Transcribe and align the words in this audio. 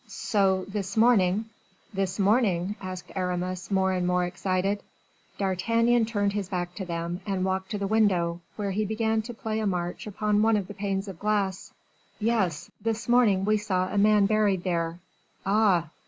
So 0.07 0.65
this 0.67 0.97
morning" 0.97 1.45
"This 1.93 2.17
morning?" 2.17 2.75
said 2.81 3.03
Aramis, 3.15 3.69
more 3.69 3.91
and 3.91 4.07
more 4.07 4.23
excited. 4.25 4.81
D'Artagnan 5.37 6.05
turned 6.07 6.33
his 6.33 6.49
back 6.49 6.73
to 6.73 6.85
them, 6.87 7.21
and 7.23 7.45
walked 7.45 7.69
to 7.69 7.77
the 7.77 7.85
window, 7.85 8.41
where 8.55 8.71
he 8.71 8.83
began 8.83 9.21
to 9.21 9.33
play 9.35 9.59
a 9.59 9.67
march 9.67 10.07
upon 10.07 10.41
one 10.41 10.57
of 10.57 10.65
the 10.65 10.73
panes 10.73 11.07
of 11.07 11.19
glass. 11.19 11.71
"Yes, 12.17 12.71
this 12.81 13.07
morning 13.07 13.45
we 13.45 13.57
saw 13.57 13.93
a 13.93 13.97
man 13.99 14.25
buried 14.25 14.63
there." 14.63 14.97
"Ah!" 15.45 15.91